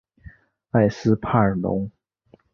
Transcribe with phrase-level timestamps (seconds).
[0.71, 1.91] 埃斯帕尔龙。